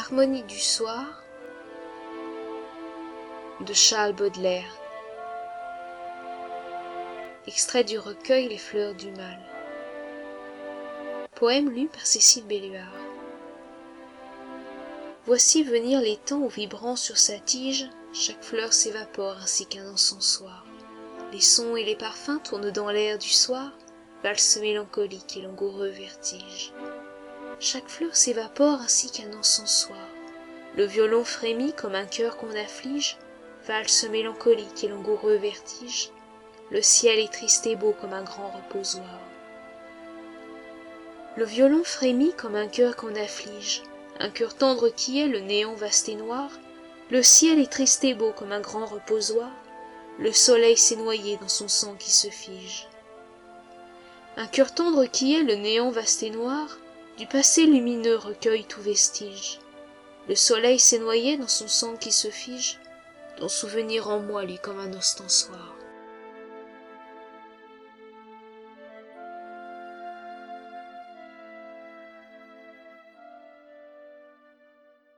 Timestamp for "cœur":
32.06-32.36, 42.68-42.96, 44.30-44.54, 54.48-54.74